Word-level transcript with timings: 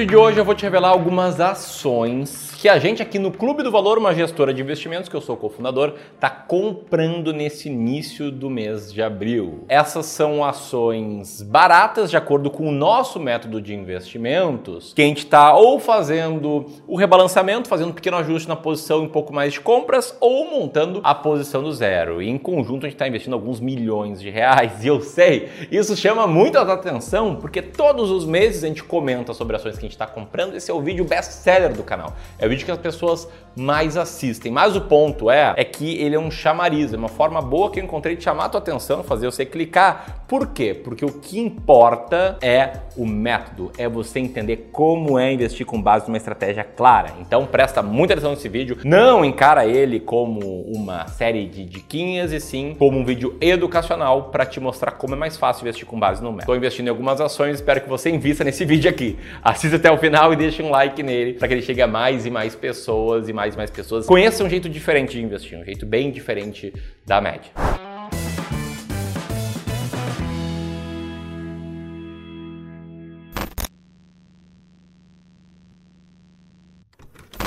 vídeo 0.00 0.06
de 0.12 0.16
hoje 0.16 0.38
eu 0.38 0.46
vou 0.46 0.54
te 0.54 0.62
revelar 0.62 0.88
algumas 0.88 1.40
ações 1.40 2.50
que 2.60 2.68
a 2.68 2.78
gente 2.78 3.02
aqui 3.02 3.18
no 3.18 3.32
Clube 3.32 3.62
do 3.62 3.70
Valor, 3.70 3.96
uma 3.96 4.12
gestora 4.12 4.52
de 4.52 4.60
investimentos, 4.60 5.08
que 5.08 5.16
eu 5.16 5.20
sou 5.22 5.34
cofundador, 5.34 5.94
está 6.14 6.28
comprando 6.28 7.32
nesse 7.32 7.68
início 7.68 8.30
do 8.30 8.50
mês 8.50 8.92
de 8.92 9.02
abril. 9.02 9.64
Essas 9.66 10.04
são 10.04 10.44
ações 10.44 11.40
baratas 11.40 12.10
de 12.10 12.18
acordo 12.18 12.50
com 12.50 12.68
o 12.68 12.72
nosso 12.72 13.18
método 13.18 13.62
de 13.62 13.74
investimentos, 13.74 14.92
que 14.92 15.00
a 15.00 15.06
gente 15.06 15.24
está 15.24 15.54
ou 15.54 15.80
fazendo 15.80 16.66
o 16.86 16.96
rebalanceamento, 16.96 17.66
fazendo 17.66 17.90
um 17.90 17.94
pequeno 17.94 18.18
ajuste 18.18 18.46
na 18.46 18.56
posição 18.56 19.00
em 19.00 19.06
um 19.06 19.08
pouco 19.08 19.32
mais 19.32 19.54
de 19.54 19.60
compras, 19.60 20.14
ou 20.20 20.50
montando 20.50 21.00
a 21.02 21.14
posição 21.14 21.62
do 21.62 21.72
zero. 21.72 22.20
E 22.20 22.28
em 22.28 22.36
conjunto 22.36 22.84
a 22.84 22.88
gente 22.90 22.96
está 22.96 23.08
investindo 23.08 23.32
alguns 23.32 23.58
milhões 23.58 24.20
de 24.20 24.28
reais. 24.28 24.84
E 24.84 24.88
eu 24.88 25.00
sei, 25.00 25.48
isso 25.70 25.96
chama 25.96 26.26
muito 26.26 26.58
a 26.58 26.70
atenção, 26.70 27.36
porque 27.36 27.62
todos 27.62 28.10
os 28.10 28.26
meses 28.26 28.64
a 28.64 28.66
gente 28.66 28.84
comenta 28.84 29.32
sobre 29.32 29.56
ações 29.56 29.78
que 29.78 29.89
gente 29.90 29.94
está 29.94 30.06
comprando. 30.06 30.54
Esse 30.54 30.70
é 30.70 30.74
o 30.74 30.80
vídeo 30.80 31.04
best-seller 31.04 31.74
do 31.74 31.82
canal. 31.82 32.14
É 32.38 32.46
o 32.46 32.48
vídeo 32.48 32.64
que 32.64 32.70
as 32.70 32.78
pessoas 32.78 33.28
mais 33.56 33.96
assistem. 33.96 34.52
Mas 34.52 34.76
o 34.76 34.80
ponto 34.82 35.30
é, 35.30 35.54
é 35.56 35.64
que 35.64 35.98
ele 36.00 36.14
é 36.14 36.18
um 36.18 36.30
chamariz, 36.30 36.92
é 36.92 36.96
uma 36.96 37.08
forma 37.08 37.42
boa 37.42 37.70
que 37.70 37.80
eu 37.80 37.84
encontrei 37.84 38.16
de 38.16 38.22
chamar 38.22 38.46
a 38.46 38.48
tua 38.48 38.60
atenção, 38.60 39.02
fazer 39.02 39.26
você 39.26 39.44
clicar. 39.44 40.24
Por 40.28 40.48
quê? 40.48 40.72
Porque 40.72 41.04
o 41.04 41.12
que 41.12 41.38
importa 41.40 42.38
é 42.40 42.72
o 42.96 43.04
método, 43.04 43.72
é 43.76 43.88
você 43.88 44.20
entender 44.20 44.68
como 44.72 45.18
é 45.18 45.32
investir 45.32 45.66
com 45.66 45.80
base 45.80 46.06
numa 46.06 46.16
estratégia 46.16 46.62
clara. 46.62 47.12
Então 47.20 47.46
presta 47.46 47.82
muita 47.82 48.14
atenção 48.14 48.30
nesse 48.30 48.48
vídeo, 48.48 48.78
não 48.84 49.24
encara 49.24 49.66
ele 49.66 49.98
como 49.98 50.62
uma 50.62 51.08
série 51.08 51.46
de 51.46 51.64
diquinhas 51.64 52.32
e 52.32 52.40
sim 52.40 52.76
como 52.78 52.98
um 52.98 53.04
vídeo 53.04 53.36
educacional 53.40 54.24
para 54.24 54.46
te 54.46 54.60
mostrar 54.60 54.92
como 54.92 55.14
é 55.14 55.18
mais 55.18 55.36
fácil 55.36 55.62
investir 55.62 55.86
com 55.86 55.98
base 55.98 56.22
no 56.22 56.30
método. 56.30 56.42
Estou 56.42 56.56
investindo 56.56 56.86
em 56.86 56.90
algumas 56.90 57.20
ações, 57.20 57.56
espero 57.56 57.80
que 57.80 57.88
você 57.88 58.10
invista 58.10 58.44
nesse 58.44 58.64
vídeo 58.64 58.88
aqui. 58.88 59.18
Assista 59.42 59.76
até 59.80 59.90
o 59.90 59.98
final 59.98 60.32
e 60.32 60.36
deixe 60.36 60.62
um 60.62 60.70
like 60.70 61.02
nele 61.02 61.34
para 61.34 61.48
que 61.48 61.54
ele 61.54 61.62
chegue 61.62 61.80
a 61.80 61.86
mais 61.86 62.26
e 62.26 62.30
mais 62.30 62.54
pessoas 62.54 63.28
e 63.28 63.32
mais 63.32 63.54
e 63.54 63.56
mais 63.56 63.70
pessoas 63.70 64.06
conheçam 64.06 64.46
um 64.46 64.50
jeito 64.50 64.68
diferente 64.68 65.12
de 65.12 65.22
investir, 65.22 65.58
um 65.58 65.64
jeito 65.64 65.86
bem 65.86 66.10
diferente 66.10 66.72
da 67.06 67.20
média. 67.20 67.50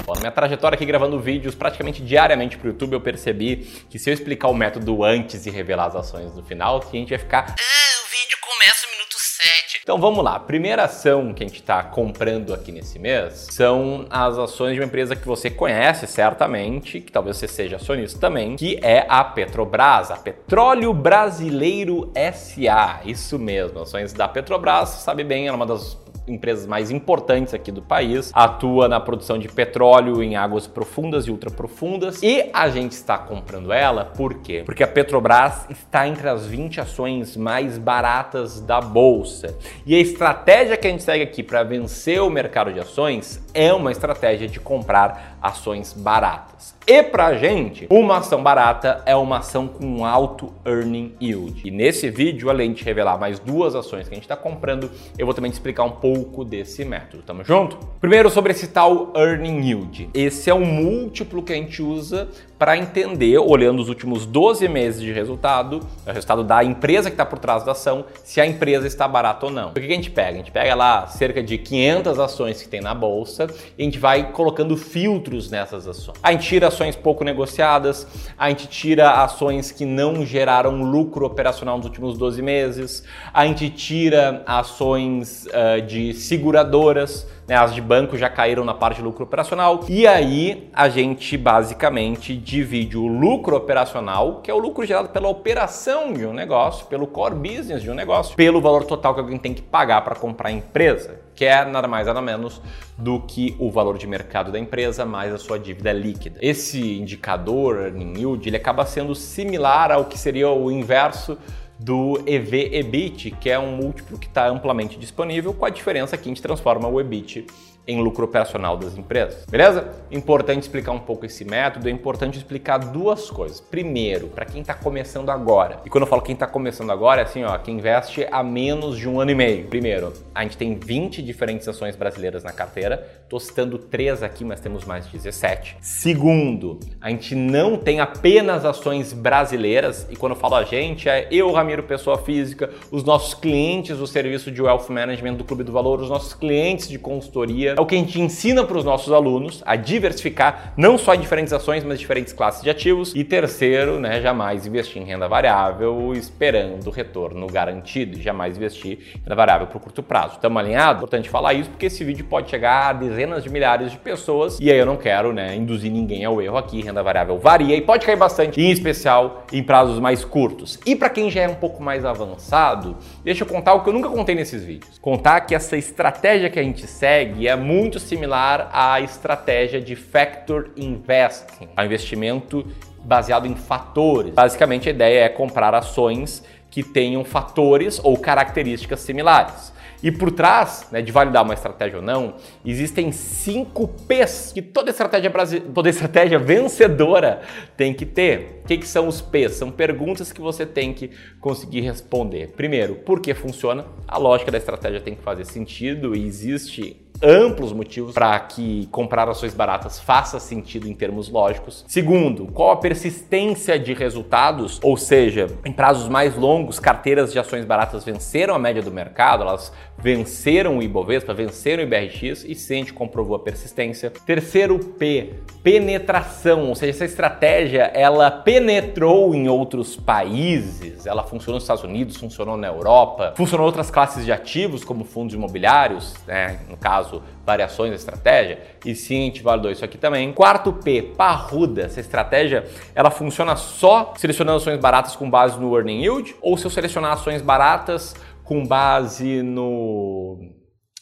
Bom, 0.05 0.15
na 0.15 0.19
minha 0.19 0.31
trajetória 0.31 0.75
aqui 0.75 0.85
gravando 0.85 1.17
vídeos 1.19 1.55
praticamente 1.55 2.01
diariamente 2.01 2.57
para 2.57 2.67
o 2.67 2.71
YouTube, 2.71 2.93
eu 2.93 2.99
percebi 2.99 3.57
que 3.89 3.97
se 3.97 4.09
eu 4.09 4.13
explicar 4.13 4.49
o 4.49 4.53
método 4.53 5.01
antes 5.03 5.45
e 5.45 5.49
revelar 5.49 5.85
as 5.85 5.95
ações 5.95 6.35
no 6.35 6.43
final, 6.43 6.83
a 6.85 6.91
gente 6.91 7.09
vai 7.09 7.19
ficar. 7.19 7.45
Ah, 7.47 8.05
o 8.05 8.11
vídeo 8.11 8.37
começa 8.41 8.85
no 8.85 8.91
minuto 8.93 9.15
7. 9.17 9.72
Então 9.83 9.97
vamos 9.97 10.23
lá. 10.23 10.37
A 10.37 10.39
primeira 10.39 10.85
ação 10.85 11.33
que 11.33 11.43
a 11.43 11.45
gente 11.45 11.59
está 11.59 11.83
comprando 11.83 12.53
aqui 12.53 12.71
nesse 12.71 12.97
mês 12.97 13.49
são 13.51 14.05
as 14.09 14.37
ações 14.37 14.75
de 14.75 14.79
uma 14.79 14.85
empresa 14.85 15.13
que 15.13 15.27
você 15.27 15.49
conhece 15.49 16.07
certamente, 16.07 17.01
que 17.01 17.11
talvez 17.11 17.35
você 17.35 17.49
seja 17.49 17.75
acionista 17.75 18.17
também, 18.17 18.55
que 18.55 18.79
é 18.81 19.05
a 19.09 19.21
Petrobras, 19.25 20.09
a 20.09 20.15
Petróleo 20.15 20.93
Brasileiro 20.93 22.09
SA. 22.33 23.01
Isso 23.03 23.37
mesmo, 23.37 23.81
ações 23.81 24.13
da 24.13 24.25
Petrobras, 24.25 24.87
sabe 24.87 25.21
bem, 25.21 25.49
é 25.49 25.51
uma 25.51 25.65
das 25.65 26.01
empresas 26.27 26.65
mais 26.65 26.89
importantes 26.91 27.53
aqui 27.53 27.71
do 27.71 27.81
país, 27.81 28.31
atua 28.33 28.87
na 28.87 28.99
produção 28.99 29.37
de 29.37 29.47
petróleo 29.47 30.23
em 30.23 30.35
águas 30.35 30.67
profundas 30.67 31.27
e 31.27 31.31
ultraprofundas 31.31 32.21
e 32.23 32.49
a 32.53 32.69
gente 32.69 32.93
está 32.93 33.17
comprando 33.17 33.71
ela 33.73 34.05
por 34.05 34.35
quê? 34.35 34.63
Porque 34.65 34.83
a 34.83 34.87
Petrobras 34.87 35.65
está 35.69 36.07
entre 36.07 36.29
as 36.29 36.45
20 36.45 36.79
ações 36.79 37.35
mais 37.35 37.77
baratas 37.77 38.61
da 38.61 38.79
bolsa. 38.79 39.57
E 39.85 39.95
a 39.95 39.99
estratégia 39.99 40.77
que 40.77 40.87
a 40.87 40.89
gente 40.89 41.03
segue 41.03 41.23
aqui 41.23 41.43
para 41.43 41.63
vencer 41.63 42.21
o 42.21 42.29
mercado 42.29 42.71
de 42.71 42.79
ações 42.79 43.42
é 43.53 43.71
uma 43.73 43.91
estratégia 43.91 44.47
de 44.47 44.59
comprar 44.59 45.37
ações 45.41 45.93
baratas. 45.93 46.73
E 46.85 47.01
pra 47.01 47.35
gente, 47.35 47.87
uma 47.89 48.17
ação 48.17 48.43
barata 48.43 49.01
é 49.05 49.15
uma 49.15 49.37
ação 49.37 49.67
com 49.67 50.05
alto 50.05 50.53
earning 50.65 51.13
yield. 51.21 51.61
E 51.65 51.71
nesse 51.71 52.09
vídeo, 52.09 52.49
além 52.49 52.73
de 52.73 52.83
revelar 52.83 53.17
mais 53.17 53.39
duas 53.39 53.73
ações 53.73 54.07
que 54.07 54.13
a 54.13 54.15
gente 54.15 54.25
está 54.25 54.35
comprando, 54.35 54.91
eu 55.17 55.25
vou 55.25 55.33
também 55.33 55.49
te 55.49 55.53
explicar 55.53 55.83
um 55.83 55.91
pouco 55.91 56.43
desse 56.43 56.83
método. 56.83 57.23
Tamo 57.23 57.43
junto? 57.43 57.77
Primeiro 58.01 58.29
sobre 58.29 58.51
esse 58.51 58.67
tal 58.67 59.13
earning 59.15 59.61
yield. 59.61 60.09
Esse 60.13 60.49
é 60.49 60.53
um 60.53 60.65
múltiplo 60.65 61.41
que 61.41 61.53
a 61.53 61.55
gente 61.55 61.81
usa 61.81 62.27
para 62.59 62.77
entender, 62.77 63.37
olhando 63.37 63.81
os 63.81 63.89
últimos 63.89 64.25
12 64.25 64.67
meses 64.69 65.01
de 65.01 65.11
resultado, 65.11 65.81
o 66.05 66.11
resultado 66.11 66.43
da 66.43 66.63
empresa 66.63 67.09
que 67.09 67.13
está 67.13 67.25
por 67.25 67.39
trás 67.39 67.63
da 67.63 67.73
ação, 67.73 68.05
se 68.23 68.39
a 68.39 68.45
empresa 68.45 68.87
está 68.87 69.07
barata 69.07 69.45
ou 69.45 69.51
não. 69.51 69.69
O 69.69 69.73
que 69.73 69.79
a 69.79 69.83
gente 69.83 70.09
pega? 70.09 70.29
A 70.29 70.37
gente 70.37 70.51
pega 70.51 70.75
lá 70.75 71.07
cerca 71.07 71.43
de 71.43 71.57
500 71.57 72.19
ações 72.19 72.61
que 72.61 72.69
tem 72.69 72.81
na 72.81 72.93
bolsa 72.93 73.42
e 73.77 73.81
a 73.81 73.85
gente 73.85 73.99
vai 73.99 74.31
colocando 74.31 74.75
filtros 74.77 75.49
nessas 75.49 75.87
ações. 75.87 76.17
A 76.21 76.31
gente 76.31 76.47
tira 76.47 76.67
ações 76.67 76.95
pouco 76.95 77.23
negociadas, 77.23 78.07
a 78.37 78.49
gente 78.49 78.67
tira 78.67 79.23
ações 79.23 79.71
que 79.71 79.85
não 79.85 80.25
geraram 80.25 80.83
lucro 80.83 81.25
operacional 81.25 81.77
nos 81.77 81.85
últimos 81.85 82.17
12 82.17 82.41
meses, 82.41 83.03
a 83.33 83.45
gente 83.45 83.69
tira 83.69 84.43
ações 84.45 85.47
uh, 85.47 85.81
de 85.81 86.13
seguradoras, 86.13 87.27
né, 87.47 87.55
as 87.55 87.73
de 87.73 87.81
banco 87.81 88.17
já 88.17 88.29
caíram 88.29 88.63
na 88.63 88.73
parte 88.73 88.97
de 88.97 89.03
lucro 89.03 89.23
operacional. 89.23 89.81
E 89.89 90.07
aí 90.07 90.69
a 90.73 90.89
gente 90.89 91.37
basicamente 91.37 92.35
divide 92.35 92.97
o 92.97 93.07
lucro 93.07 93.55
operacional, 93.55 94.41
que 94.41 94.49
é 94.49 94.53
o 94.53 94.57
lucro 94.57 94.85
gerado 94.85 95.09
pela 95.09 95.27
operação 95.27 96.13
de 96.13 96.25
um 96.25 96.33
negócio, 96.33 96.85
pelo 96.87 97.07
core 97.07 97.35
business 97.35 97.81
de 97.81 97.89
um 97.89 97.93
negócio, 97.93 98.35
pelo 98.35 98.61
valor 98.61 98.85
total 98.85 99.13
que 99.13 99.19
alguém 99.19 99.37
tem 99.37 99.53
que 99.53 99.61
pagar 99.61 100.01
para 100.01 100.15
comprar 100.15 100.49
a 100.49 100.51
empresa, 100.51 101.19
que 101.35 101.45
é 101.45 101.65
nada 101.65 101.87
mais 101.87 102.07
nada 102.07 102.21
menos 102.21 102.61
do 102.97 103.19
que 103.21 103.55
o 103.59 103.71
valor 103.71 103.97
de 103.97 104.07
mercado 104.07 104.51
da 104.51 104.59
empresa 104.59 105.05
mais 105.05 105.33
a 105.33 105.37
sua 105.37 105.59
dívida 105.59 105.91
líquida. 105.91 106.37
Esse 106.41 106.99
indicador 106.99 107.77
earning 107.77 108.17
yield 108.17 108.47
ele 108.47 108.57
acaba 108.57 108.85
sendo 108.85 109.15
similar 109.15 109.91
ao 109.91 110.05
que 110.05 110.17
seria 110.17 110.49
o 110.49 110.71
inverso 110.71 111.37
do 111.83 112.23
EV-EBIT, 112.25 113.31
que 113.31 113.49
é 113.49 113.59
um 113.59 113.75
múltiplo 113.75 114.17
que 114.17 114.27
está 114.27 114.47
amplamente 114.47 114.97
disponível, 114.97 115.53
com 115.53 115.65
a 115.65 115.69
diferença 115.69 116.17
que 116.17 116.23
a 116.23 116.31
gente 116.31 116.41
transforma 116.41 116.87
o 116.87 116.99
EBIT 116.99 117.45
em 117.87 118.01
lucro 118.01 118.25
operacional 118.25 118.77
das 118.77 118.97
empresas. 118.97 119.45
Beleza? 119.45 119.89
Importante 120.11 120.63
explicar 120.63 120.91
um 120.91 120.99
pouco 120.99 121.25
esse 121.25 121.43
método, 121.43 121.87
é 121.87 121.91
importante 121.91 122.37
explicar 122.37 122.77
duas 122.77 123.29
coisas. 123.29 123.59
Primeiro, 123.59 124.27
para 124.27 124.45
quem 124.45 124.61
está 124.61 124.73
começando 124.73 125.29
agora. 125.29 125.79
E 125.85 125.89
quando 125.89 126.03
eu 126.03 126.07
falo 126.07 126.21
quem 126.21 126.33
está 126.33 126.47
começando 126.47 126.91
agora, 126.91 127.21
é 127.21 127.23
assim, 127.23 127.43
ó, 127.43 127.57
quem 127.57 127.77
investe 127.77 128.25
há 128.31 128.43
menos 128.43 128.97
de 128.97 129.07
um 129.09 129.19
ano 129.19 129.31
e 129.31 129.35
meio. 129.35 129.67
Primeiro, 129.67 130.13
a 130.33 130.43
gente 130.43 130.57
tem 130.57 130.75
20 130.75 131.21
diferentes 131.21 131.67
ações 131.67 131.95
brasileiras 131.95 132.43
na 132.43 132.51
carteira. 132.51 133.05
Estou 133.23 133.39
citando 133.39 133.77
três 133.77 134.23
aqui, 134.23 134.45
mas 134.45 134.59
temos 134.59 134.85
mais 134.85 135.05
17. 135.07 135.77
Segundo, 135.81 136.79
a 137.01 137.09
gente 137.09 137.35
não 137.35 137.77
tem 137.77 137.99
apenas 137.99 138.63
ações 138.63 139.11
brasileiras. 139.11 140.07
E 140.09 140.15
quando 140.15 140.33
eu 140.33 140.39
falo 140.39 140.55
a 140.55 140.63
gente, 140.63 141.09
é 141.09 141.27
eu, 141.31 141.51
Ramiro, 141.51 141.83
pessoa 141.83 142.17
física, 142.17 142.69
os 142.91 143.03
nossos 143.03 143.33
clientes 143.33 143.97
do 143.97 144.07
serviço 144.07 144.51
de 144.51 144.61
Wealth 144.61 144.89
Management 144.89 145.35
do 145.35 145.43
Clube 145.43 145.63
do 145.63 145.71
Valor, 145.71 145.99
os 145.99 146.09
nossos 146.09 146.33
clientes 146.33 146.87
de 146.87 146.97
consultoria, 146.97 147.72
é 147.77 147.81
o 147.81 147.85
que 147.85 147.95
a 147.95 147.97
gente 147.97 148.19
ensina 148.19 148.63
para 148.63 148.77
os 148.77 148.83
nossos 148.83 149.11
alunos 149.11 149.61
a 149.65 149.75
diversificar 149.75 150.73
não 150.77 150.97
só 150.97 151.13
em 151.13 151.19
diferentes 151.19 151.53
ações, 151.53 151.83
mas 151.83 151.99
diferentes 151.99 152.33
classes 152.33 152.61
de 152.61 152.69
ativos. 152.69 153.13
E 153.15 153.23
terceiro, 153.23 153.99
né, 153.99 154.21
jamais 154.21 154.65
investir 154.65 155.01
em 155.01 155.05
renda 155.05 155.27
variável 155.27 156.13
esperando 156.13 156.89
retorno 156.89 157.47
garantido, 157.47 158.21
jamais 158.21 158.57
investir 158.57 158.99
em 159.15 159.19
renda 159.23 159.35
variável 159.35 159.67
por 159.67 159.81
curto 159.81 160.03
prazo. 160.03 160.35
Estamos 160.35 160.57
alinhados? 160.57 161.01
Importante 161.01 161.29
falar 161.29 161.53
isso 161.53 161.69
porque 161.69 161.87
esse 161.87 162.03
vídeo 162.03 162.25
pode 162.25 162.49
chegar 162.49 162.89
a 162.89 162.93
dezenas 162.93 163.43
de 163.43 163.49
milhares 163.49 163.91
de 163.91 163.97
pessoas 163.97 164.57
e 164.59 164.71
aí 164.71 164.77
eu 164.77 164.85
não 164.85 164.97
quero 164.97 165.33
né, 165.33 165.55
induzir 165.55 165.91
ninguém 165.91 166.25
ao 166.25 166.41
erro 166.41 166.57
aqui. 166.57 166.81
Renda 166.81 167.03
variável 167.03 167.37
varia 167.37 167.75
e 167.75 167.81
pode 167.81 168.05
cair 168.05 168.17
bastante, 168.17 168.61
em 168.61 168.71
especial 168.71 169.45
em 169.51 169.63
prazos 169.63 169.99
mais 169.99 170.23
curtos. 170.23 170.79
E 170.85 170.95
para 170.95 171.09
quem 171.09 171.29
já 171.29 171.41
é 171.41 171.47
um 171.47 171.55
pouco 171.55 171.81
mais 171.81 172.05
avançado, 172.05 172.97
deixa 173.23 173.43
eu 173.43 173.47
contar 173.47 173.73
o 173.73 173.83
que 173.83 173.89
eu 173.89 173.93
nunca 173.93 174.09
contei 174.09 174.35
nesses 174.35 174.63
vídeos. 174.63 174.97
Contar 174.99 175.41
que 175.41 175.55
essa 175.55 175.77
estratégia 175.77 176.49
que 176.49 176.59
a 176.59 176.63
gente 176.63 176.87
segue 176.87 177.47
é 177.47 177.55
muito 177.63 177.99
similar 177.99 178.69
à 178.71 179.01
estratégia 179.01 179.81
de 179.81 179.95
factor 179.95 180.71
investing, 180.77 181.69
a 181.75 181.85
investimento 181.85 182.65
baseado 183.03 183.47
em 183.47 183.55
fatores. 183.55 184.33
Basicamente, 184.33 184.89
a 184.89 184.91
ideia 184.91 185.25
é 185.25 185.29
comprar 185.29 185.73
ações 185.73 186.43
que 186.69 186.83
tenham 186.83 187.23
fatores 187.23 187.99
ou 188.03 188.17
características 188.17 188.99
similares. 188.99 189.73
E 190.03 190.11
por 190.11 190.31
trás 190.31 190.85
né, 190.91 191.01
de 191.01 191.13
validar 191.13 191.43
uma 191.43 191.53
estratégia 191.53 191.99
ou 191.99 192.03
não, 192.03 192.35
existem 192.65 193.09
cinco 193.13 193.87
P's 193.87 194.51
que 194.53 194.61
toda 194.61 194.89
estratégia, 194.89 195.31
toda 195.73 195.89
estratégia 195.89 196.37
vencedora 196.37 197.41
tem 197.77 197.93
que 197.93 198.05
ter. 198.05 198.61
O 198.63 198.67
que, 198.67 198.79
que 198.79 198.87
são 198.87 199.07
os 199.07 199.21
P's? 199.21 199.53
São 199.53 199.71
perguntas 199.71 200.33
que 200.33 200.41
você 200.41 200.65
tem 200.65 200.93
que 200.93 201.11
conseguir 201.39 201.81
responder. 201.81 202.49
Primeiro, 202.49 202.95
por 202.95 203.21
que 203.21 203.33
funciona? 203.33 203.85
A 204.05 204.17
lógica 204.17 204.51
da 204.51 204.57
estratégia 204.57 204.99
tem 204.99 205.15
que 205.15 205.23
fazer 205.23 205.45
sentido 205.45 206.13
e 206.13 206.25
existe 206.25 206.99
amplos 207.23 207.71
motivos 207.71 208.13
para 208.13 208.37
que 208.39 208.87
comprar 208.91 209.29
ações 209.29 209.53
baratas 209.53 209.99
faça 209.99 210.39
sentido 210.39 210.87
em 210.87 210.93
termos 210.93 211.29
lógicos. 211.29 211.85
Segundo, 211.87 212.47
qual 212.47 212.71
a 212.71 212.77
persistência 212.77 213.79
de 213.79 213.93
resultados, 213.93 214.79
ou 214.83 214.97
seja, 214.97 215.47
em 215.63 215.71
prazos 215.71 216.09
mais 216.09 216.35
longos, 216.35 216.79
carteiras 216.79 217.31
de 217.31 217.39
ações 217.39 217.65
baratas 217.65 218.03
venceram 218.03 218.53
a 218.53 218.59
média 218.59 218.81
do 218.81 218.91
mercado, 218.91 219.43
elas 219.43 219.71
venceram 219.97 220.79
o 220.79 220.83
Ibovespa, 220.83 221.33
venceram 221.33 221.83
o 221.83 221.85
IBRX 221.85 222.43
e 222.43 222.53
gente 222.53 222.93
comprovou 222.93 223.35
a 223.35 223.39
persistência. 223.39 224.09
Terceiro 224.09 224.77
P, 224.79 225.35
penetração, 225.63 226.69
ou 226.69 226.75
seja, 226.75 226.91
essa 226.91 227.05
estratégia 227.05 227.83
ela 227.93 228.29
penetrou 228.29 229.33
em 229.33 229.47
outros 229.47 229.95
países, 229.95 231.05
ela 231.05 231.23
funcionou 231.23 231.55
nos 231.55 231.63
Estados 231.63 231.83
Unidos, 231.83 232.17
funcionou 232.17 232.57
na 232.57 232.67
Europa, 232.67 233.33
funcionou 233.37 233.65
em 233.65 233.67
outras 233.67 233.89
classes 233.89 234.25
de 234.25 234.31
ativos 234.31 234.83
como 234.83 235.05
fundos 235.05 235.33
imobiliários, 235.33 236.15
né, 236.27 236.59
no 236.69 236.75
caso 236.75 237.12
variações 237.45 237.89
da 237.89 237.95
estratégia, 237.95 238.61
e 238.85 238.95
sim 238.95 239.21
a 239.21 239.25
gente 239.25 239.43
validou 239.43 239.71
isso 239.71 239.83
aqui 239.83 239.97
também. 239.97 240.31
Quarto 240.31 240.71
P, 240.71 241.01
parruda, 241.01 241.83
essa 241.83 241.99
estratégia 241.99 242.65
ela 242.95 243.11
funciona 243.11 243.55
só 243.55 244.13
selecionando 244.15 244.57
ações 244.57 244.79
baratas 244.79 245.15
com 245.15 245.29
base 245.29 245.59
no 245.59 245.75
earning 245.75 246.01
yield 246.01 246.35
ou 246.41 246.57
se 246.57 246.65
eu 246.65 246.71
selecionar 246.71 247.11
ações 247.11 247.41
baratas 247.41 248.15
com 248.43 248.65
base 248.65 249.41
no 249.41 250.37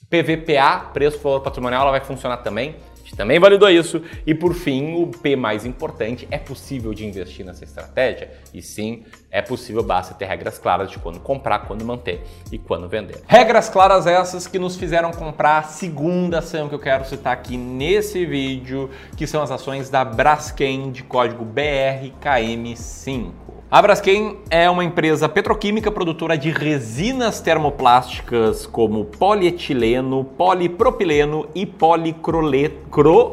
PVPA, 0.09 0.89
preço 0.91 1.17
por 1.17 1.29
valor 1.29 1.41
patrimonial, 1.41 1.83
ela 1.83 1.91
vai 1.91 2.01
funcionar 2.01 2.37
também. 2.37 2.75
Também 3.15 3.39
validou 3.39 3.69
isso. 3.69 4.01
E 4.25 4.33
por 4.33 4.53
fim, 4.53 5.01
o 5.01 5.07
P 5.07 5.35
mais 5.35 5.65
importante, 5.65 6.27
é 6.31 6.37
possível 6.37 6.93
de 6.93 7.05
investir 7.05 7.45
nessa 7.45 7.63
estratégia? 7.63 8.31
E 8.53 8.61
sim, 8.61 9.03
é 9.29 9.41
possível, 9.41 9.83
basta 9.83 10.13
ter 10.13 10.25
regras 10.25 10.57
claras 10.57 10.89
de 10.89 10.99
quando 10.99 11.19
comprar, 11.19 11.59
quando 11.59 11.85
manter 11.85 12.21
e 12.51 12.57
quando 12.57 12.87
vender. 12.87 13.21
Regras 13.27 13.69
claras 13.69 14.05
essas 14.07 14.47
que 14.47 14.59
nos 14.59 14.75
fizeram 14.75 15.11
comprar 15.11 15.59
a 15.59 15.63
segunda 15.63 16.39
ação 16.39 16.67
que 16.67 16.75
eu 16.75 16.79
quero 16.79 17.05
citar 17.05 17.33
aqui 17.33 17.57
nesse 17.57 18.25
vídeo, 18.25 18.89
que 19.15 19.25
são 19.27 19.41
as 19.41 19.51
ações 19.51 19.89
da 19.89 20.03
Braskem 20.03 20.91
de 20.91 21.03
código 21.03 21.45
BRKM5. 21.45 23.31
A 23.73 23.81
Braskem 23.81 24.37
é 24.49 24.69
uma 24.69 24.83
empresa 24.83 25.29
petroquímica 25.29 25.89
produtora 25.89 26.37
de 26.37 26.51
resinas 26.51 27.39
termoplásticas 27.39 28.65
como 28.65 29.05
polietileno, 29.05 30.25
polipropileno 30.25 31.47
e 31.55 31.65
policloreto 31.65 33.31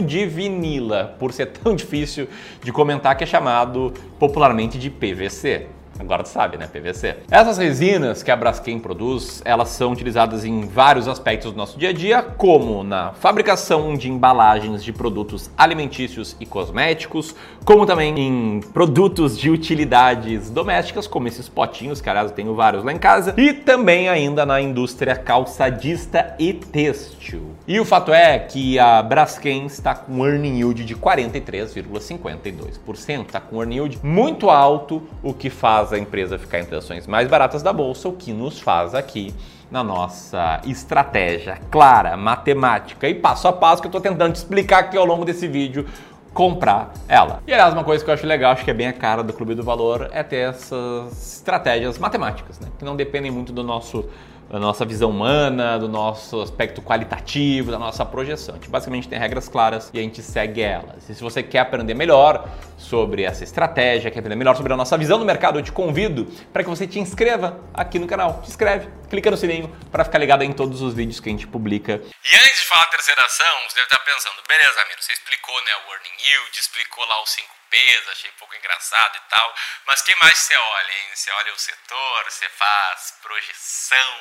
de 0.00 0.24
vinila, 0.24 1.14
por 1.18 1.34
ser 1.34 1.48
tão 1.48 1.76
difícil 1.76 2.28
de 2.64 2.72
comentar 2.72 3.14
que 3.14 3.22
é 3.22 3.26
chamado 3.26 3.92
popularmente 4.18 4.78
de 4.78 4.88
PVC. 4.88 5.66
Agora 6.00 6.22
tu 6.22 6.30
sabe, 6.30 6.56
né? 6.56 6.66
PVC. 6.66 7.16
Essas 7.30 7.58
resinas 7.58 8.22
que 8.22 8.30
a 8.30 8.36
Braskem 8.36 8.78
produz, 8.78 9.42
elas 9.44 9.68
são 9.68 9.92
utilizadas 9.92 10.44
em 10.44 10.66
vários 10.66 11.06
aspectos 11.06 11.52
do 11.52 11.58
nosso 11.58 11.78
dia 11.78 11.90
a 11.90 11.92
dia, 11.92 12.22
como 12.22 12.82
na 12.82 13.12
fabricação 13.12 13.94
de 13.94 14.10
embalagens 14.10 14.82
de 14.82 14.92
produtos 14.92 15.50
alimentícios 15.56 16.34
e 16.40 16.46
cosméticos, 16.46 17.34
como 17.64 17.84
também 17.84 18.18
em 18.18 18.60
produtos 18.72 19.38
de 19.38 19.50
utilidades 19.50 20.50
domésticas, 20.50 21.06
como 21.06 21.28
esses 21.28 21.48
potinhos, 21.48 22.00
que 22.00 22.08
aliás 22.08 22.30
eu 22.30 22.36
tenho 22.36 22.54
vários 22.54 22.82
lá 22.82 22.92
em 22.92 22.98
casa, 22.98 23.34
e 23.36 23.52
também 23.52 24.08
ainda 24.08 24.46
na 24.46 24.60
indústria 24.60 25.14
calçadista 25.14 26.34
e 26.38 26.54
têxtil. 26.54 27.42
E 27.70 27.78
o 27.78 27.84
fato 27.84 28.12
é 28.12 28.36
que 28.36 28.80
a 28.80 29.00
Braskem 29.00 29.66
está 29.66 29.94
com 29.94 30.26
earning 30.26 30.56
yield 30.56 30.84
de 30.84 30.96
43,52%, 30.96 33.26
está 33.26 33.38
com 33.38 33.58
earning 33.58 33.76
yield 33.76 34.00
muito 34.02 34.50
alto, 34.50 35.08
o 35.22 35.32
que 35.32 35.48
faz 35.48 35.92
a 35.92 35.98
empresa 36.00 36.36
ficar 36.36 36.58
entre 36.58 36.74
ações 36.74 37.06
mais 37.06 37.28
baratas 37.28 37.62
da 37.62 37.72
bolsa, 37.72 38.08
o 38.08 38.12
que 38.12 38.32
nos 38.32 38.58
faz 38.58 38.92
aqui 38.92 39.32
na 39.70 39.84
nossa 39.84 40.60
estratégia 40.64 41.60
clara, 41.70 42.16
matemática 42.16 43.08
e 43.08 43.14
passo 43.14 43.46
a 43.46 43.52
passo 43.52 43.80
que 43.80 43.86
eu 43.86 43.90
estou 43.90 44.00
tentando 44.00 44.32
te 44.32 44.38
explicar 44.38 44.80
aqui 44.80 44.96
ao 44.96 45.04
longo 45.04 45.24
desse 45.24 45.46
vídeo 45.46 45.86
comprar 46.34 46.92
ela. 47.06 47.40
E 47.46 47.52
aliás, 47.52 47.72
uma 47.72 47.84
coisa 47.84 48.04
que 48.04 48.10
eu 48.10 48.14
acho 48.14 48.26
legal, 48.26 48.50
acho 48.50 48.64
que 48.64 48.70
é 48.72 48.74
bem 48.74 48.88
a 48.88 48.92
cara 48.92 49.22
do 49.22 49.32
Clube 49.32 49.54
do 49.54 49.62
Valor, 49.62 50.10
é 50.10 50.24
ter 50.24 50.48
essas 50.48 51.36
estratégias 51.36 52.00
matemáticas, 52.00 52.58
né? 52.58 52.66
Que 52.76 52.84
não 52.84 52.96
dependem 52.96 53.30
muito 53.30 53.52
do 53.52 53.62
nosso 53.62 54.06
da 54.50 54.58
nossa 54.58 54.84
visão 54.84 55.10
humana, 55.10 55.78
do 55.78 55.88
nosso 55.88 56.40
aspecto 56.40 56.82
qualitativo, 56.82 57.70
da 57.70 57.78
nossa 57.78 58.04
projeção. 58.04 58.56
A 58.56 58.58
gente 58.58 58.68
basicamente 58.68 59.08
tem 59.08 59.16
regras 59.16 59.48
claras 59.48 59.90
e 59.94 59.98
a 59.98 60.02
gente 60.02 60.20
segue 60.22 60.60
elas. 60.60 61.08
E 61.08 61.14
se 61.14 61.22
você 61.22 61.40
quer 61.40 61.60
aprender 61.60 61.94
melhor 61.94 62.48
sobre 62.76 63.22
essa 63.22 63.44
estratégia, 63.44 64.10
quer 64.10 64.18
aprender 64.18 64.34
melhor 64.34 64.56
sobre 64.56 64.72
a 64.72 64.76
nossa 64.76 64.98
visão 64.98 65.20
do 65.20 65.24
mercado, 65.24 65.60
eu 65.60 65.62
te 65.62 65.70
convido 65.70 66.26
para 66.52 66.64
que 66.64 66.68
você 66.68 66.84
te 66.84 66.98
inscreva 66.98 67.60
aqui 67.72 68.00
no 68.00 68.08
canal. 68.08 68.40
Se 68.42 68.50
inscreve, 68.50 68.88
clica 69.08 69.30
no 69.30 69.36
sininho 69.36 69.68
para 69.92 70.04
ficar 70.04 70.18
ligado 70.18 70.42
em 70.42 70.52
todos 70.52 70.82
os 70.82 70.94
vídeos 70.94 71.20
que 71.20 71.28
a 71.28 71.32
gente 71.32 71.46
publica. 71.46 71.92
E 71.92 72.34
antes 72.34 72.60
de 72.60 72.66
falar 72.66 72.84
da 72.86 72.90
terceira 72.90 73.24
ação, 73.24 73.56
você 73.68 73.76
deve 73.76 73.86
estar 73.86 74.04
pensando, 74.04 74.42
beleza, 74.48 74.80
Amiro, 74.82 75.00
você 75.00 75.12
explicou 75.12 75.54
né, 75.54 75.70
o 75.86 75.92
earning 75.92 76.26
yield, 76.26 76.58
explicou 76.58 77.06
lá 77.06 77.22
os 77.22 77.30
5 77.30 77.59
Ps, 77.70 78.08
achei 78.10 78.28
um 78.30 78.38
pouco 78.38 78.54
engraçado 78.56 79.16
e 79.16 79.30
tal, 79.30 79.54
mas 79.86 80.02
que 80.02 80.12
mais 80.16 80.36
você 80.36 80.54
olha, 80.54 80.90
hein? 80.90 81.14
Você 81.14 81.30
olha 81.30 81.54
o 81.54 81.58
setor, 81.58 82.24
você 82.28 82.48
faz 82.48 83.14
projeção, 83.22 84.16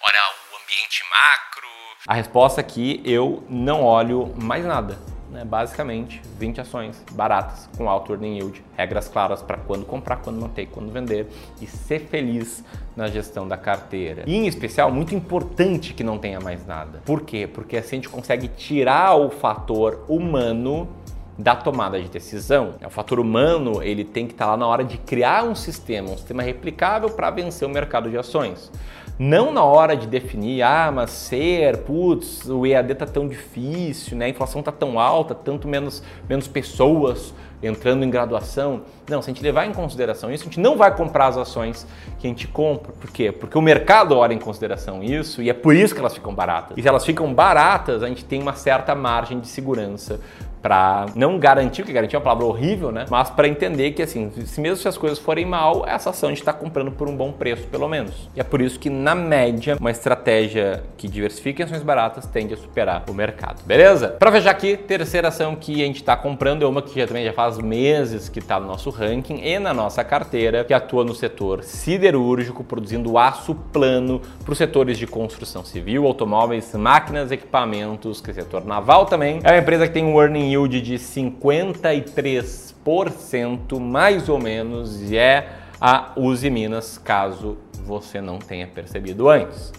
olha 0.00 0.18
o 0.52 0.56
ambiente 0.62 1.04
macro? 1.08 1.68
A 2.08 2.14
resposta 2.14 2.60
aqui, 2.60 3.00
eu 3.04 3.46
não 3.48 3.84
olho 3.84 4.34
mais 4.36 4.64
nada. 4.64 4.98
Né? 5.32 5.44
Basicamente, 5.44 6.20
20 6.38 6.60
ações 6.60 7.02
baratas 7.12 7.66
com 7.76 7.88
alto 7.88 8.12
earning 8.12 8.38
yield, 8.38 8.64
regras 8.76 9.08
claras 9.08 9.40
para 9.40 9.56
quando 9.56 9.86
comprar, 9.86 10.16
quando 10.16 10.40
manter, 10.40 10.66
quando 10.66 10.92
vender 10.92 11.26
e 11.60 11.66
ser 11.66 12.00
feliz 12.00 12.62
na 12.94 13.06
gestão 13.06 13.48
da 13.48 13.56
carteira. 13.56 14.24
E 14.26 14.34
em 14.34 14.46
especial, 14.46 14.90
muito 14.90 15.14
importante 15.14 15.94
que 15.94 16.04
não 16.04 16.18
tenha 16.18 16.38
mais 16.38 16.66
nada. 16.66 17.00
Por 17.06 17.22
quê? 17.22 17.46
Porque 17.46 17.78
assim 17.78 17.96
a 17.96 17.98
gente 18.00 18.08
consegue 18.10 18.48
tirar 18.48 19.14
o 19.14 19.30
fator 19.30 20.04
humano 20.06 21.01
da 21.38 21.56
tomada 21.56 22.00
de 22.00 22.08
decisão. 22.08 22.74
O 22.84 22.90
fator 22.90 23.18
humano 23.18 23.82
ele 23.82 24.04
tem 24.04 24.26
que 24.26 24.32
estar 24.32 24.46
lá 24.46 24.56
na 24.56 24.66
hora 24.66 24.84
de 24.84 24.98
criar 24.98 25.44
um 25.44 25.54
sistema, 25.54 26.10
um 26.10 26.16
sistema 26.16 26.42
replicável 26.42 27.10
para 27.10 27.30
vencer 27.30 27.66
o 27.66 27.70
mercado 27.70 28.10
de 28.10 28.18
ações. 28.18 28.70
Não 29.18 29.52
na 29.52 29.62
hora 29.62 29.96
de 29.96 30.06
definir, 30.06 30.62
ah, 30.62 30.90
mas 30.92 31.10
ser, 31.10 31.78
putz, 31.78 32.48
o 32.48 32.66
EAD 32.66 32.94
tá 32.94 33.06
tão 33.06 33.28
difícil, 33.28 34.16
né? 34.16 34.24
A 34.24 34.28
inflação 34.28 34.62
tá 34.62 34.72
tão 34.72 34.98
alta, 34.98 35.34
tanto 35.34 35.68
menos, 35.68 36.02
menos 36.28 36.48
pessoas 36.48 37.32
entrando 37.62 38.04
em 38.04 38.10
graduação. 38.10 38.82
Não, 39.08 39.22
se 39.22 39.30
a 39.30 39.32
gente 39.32 39.42
levar 39.42 39.66
em 39.66 39.72
consideração 39.72 40.32
isso, 40.32 40.42
a 40.42 40.46
gente 40.46 40.58
não 40.58 40.76
vai 40.76 40.96
comprar 40.96 41.28
as 41.28 41.36
ações 41.36 41.86
que 42.18 42.26
a 42.26 42.30
gente 42.30 42.48
compra. 42.48 42.92
Por 42.92 43.10
quê? 43.10 43.30
Porque 43.30 43.56
o 43.56 43.60
mercado 43.60 44.16
olha 44.16 44.34
em 44.34 44.38
consideração 44.38 45.02
isso 45.02 45.40
e 45.42 45.48
é 45.48 45.54
por 45.54 45.76
isso 45.76 45.94
que 45.94 46.00
elas 46.00 46.14
ficam 46.14 46.34
baratas. 46.34 46.76
E 46.76 46.82
se 46.82 46.88
elas 46.88 47.04
ficam 47.04 47.32
baratas, 47.32 48.02
a 48.02 48.08
gente 48.08 48.24
tem 48.24 48.42
uma 48.42 48.54
certa 48.54 48.94
margem 48.94 49.38
de 49.38 49.46
segurança 49.46 50.18
para 50.62 51.06
não 51.14 51.38
garantir, 51.38 51.82
porque 51.82 51.92
garantir 51.92 52.14
é 52.14 52.18
uma 52.18 52.24
palavra 52.24 52.46
horrível, 52.46 52.92
né? 52.92 53.04
Mas 53.10 53.28
para 53.28 53.48
entender 53.48 53.90
que 53.92 54.02
assim, 54.02 54.30
se 54.30 54.60
mesmo 54.60 54.76
se 54.76 54.88
as 54.88 54.96
coisas 54.96 55.18
forem 55.18 55.44
mal, 55.44 55.84
essa 55.86 56.10
ação 56.10 56.28
a 56.28 56.32
gente 56.32 56.40
está 56.40 56.52
comprando 56.52 56.92
por 56.92 57.08
um 57.08 57.16
bom 57.16 57.32
preço, 57.32 57.66
pelo 57.66 57.88
menos. 57.88 58.28
E 58.36 58.40
é 58.40 58.44
por 58.44 58.60
isso 58.60 58.78
que 58.78 58.88
na 58.88 59.14
média, 59.14 59.76
uma 59.80 59.90
estratégia 59.90 60.84
que 60.96 61.08
diversifica 61.08 61.62
em 61.62 61.64
ações 61.64 61.82
baratas 61.82 62.26
tende 62.26 62.54
a 62.54 62.56
superar 62.56 63.04
o 63.10 63.14
mercado. 63.14 63.62
Beleza? 63.64 64.08
Para 64.08 64.30
fechar 64.30 64.50
aqui, 64.50 64.76
terceira 64.76 65.28
ação 65.28 65.56
que 65.56 65.82
a 65.82 65.86
gente 65.86 65.96
está 65.96 66.16
comprando 66.16 66.64
é 66.64 66.66
uma 66.66 66.80
que 66.80 66.98
já 66.98 67.06
também 67.06 67.24
já 67.24 67.32
faz 67.32 67.58
meses 67.58 68.28
que 68.28 68.38
está 68.38 68.60
no 68.60 68.66
nosso 68.66 68.90
ranking 68.90 69.40
e 69.42 69.58
na 69.58 69.74
nossa 69.74 70.04
carteira, 70.04 70.64
que 70.64 70.72
atua 70.72 71.04
no 71.04 71.14
setor 71.14 71.64
siderúrgico, 71.64 72.62
produzindo 72.62 73.18
aço 73.18 73.54
plano 73.72 74.20
para 74.44 74.52
os 74.52 74.58
setores 74.58 74.96
de 74.98 75.06
construção 75.06 75.64
civil, 75.64 76.06
automóveis, 76.06 76.72
máquinas, 76.74 77.32
equipamentos, 77.32 78.20
que 78.20 78.30
é 78.30 78.34
setor 78.34 78.64
naval 78.64 79.06
também. 79.06 79.40
É 79.42 79.52
uma 79.52 79.58
empresa 79.58 79.86
que 79.86 79.94
tem 79.94 80.04
um 80.04 80.20
earning 80.20 80.51
yield 80.52 80.80
de 80.80 80.94
53%, 80.94 83.80
mais 83.80 84.28
ou 84.28 84.38
menos, 84.38 85.10
e 85.10 85.16
é 85.16 85.48
a 85.80 86.12
Uzi 86.16 86.50
Minas, 86.50 86.98
caso 86.98 87.56
você 87.84 88.20
não 88.20 88.38
tenha 88.38 88.66
percebido 88.66 89.28
antes. 89.28 89.72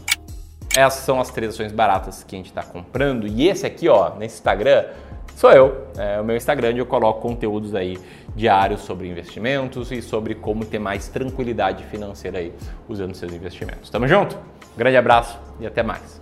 Essas 0.76 1.04
são 1.04 1.22
as 1.22 1.30
três 1.30 1.54
ações 1.54 1.72
baratas 1.72 2.24
que 2.24 2.36
a 2.36 2.38
gente 2.38 2.48
está 2.48 2.64
comprando. 2.64 3.28
E 3.28 3.48
esse 3.48 3.66
aqui, 3.66 3.88
ó, 3.88 4.16
nesse 4.16 4.36
Instagram, 4.36 4.86
sou 5.36 5.52
eu. 5.52 5.88
É 5.98 6.20
o 6.20 6.24
meu 6.24 6.36
Instagram 6.36 6.72
onde 6.72 6.80
eu 6.80 6.86
coloco 6.86 7.22
conteúdos 7.22 7.76
aí 7.76 7.98
diários 8.36 8.82
sobre 8.82 9.08
investimentos 9.08 9.92
e 9.92 10.02
sobre 10.02 10.36
como 10.36 10.66
ter 10.66 10.80
mais 10.80 11.08
tranquilidade 11.08 11.86
financeira 11.86 12.40
aí 12.40 12.52
usando 12.90 13.16
seus 13.16 13.32
investimentos. 13.32 13.90
Tamo 13.90 14.08
junto? 14.08 14.38
grande 14.76 14.98
abraço 14.98 15.38
e 15.60 15.68
até 15.68 15.84
mais. 15.84 16.20